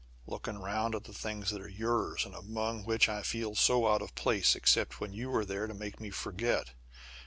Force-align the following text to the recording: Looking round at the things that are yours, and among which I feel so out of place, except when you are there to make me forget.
Looking 0.25 0.57
round 0.57 0.95
at 0.95 1.03
the 1.03 1.13
things 1.13 1.51
that 1.51 1.61
are 1.61 1.69
yours, 1.69 2.25
and 2.25 2.33
among 2.33 2.85
which 2.85 3.07
I 3.07 3.21
feel 3.21 3.53
so 3.53 3.87
out 3.87 4.01
of 4.01 4.15
place, 4.15 4.55
except 4.55 4.99
when 4.99 5.13
you 5.13 5.31
are 5.35 5.45
there 5.45 5.67
to 5.67 5.75
make 5.75 5.99
me 5.99 6.09
forget. 6.09 6.71